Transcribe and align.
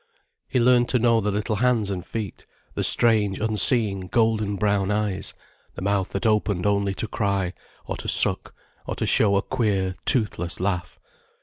He 0.47 0.59
learned 0.59 0.89
to 0.89 0.97
know 0.97 1.21
the 1.21 1.29
little 1.29 1.57
hands 1.57 1.91
and 1.91 2.03
feet, 2.03 2.47
the 2.73 2.83
strange, 2.83 3.37
unseeing, 3.39 4.07
golden 4.07 4.55
brown 4.55 4.89
eyes, 4.89 5.35
the 5.75 5.83
mouth 5.83 6.09
that 6.13 6.25
opened 6.25 6.65
only 6.65 6.95
to 6.95 7.07
cry, 7.07 7.53
or 7.85 7.97
to 7.97 8.07
suck, 8.07 8.55
or 8.87 8.95
to 8.95 9.05
show 9.05 9.35
a 9.35 9.43
queer, 9.43 9.93
toothless 10.05 10.59
laugh. 10.59 10.99